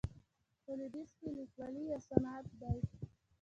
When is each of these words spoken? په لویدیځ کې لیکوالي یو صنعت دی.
په 0.63 0.71
لویدیځ 0.77 1.09
کې 1.19 1.27
لیکوالي 1.37 1.83
یو 1.89 1.99
صنعت 2.07 2.45
دی. 2.61 2.79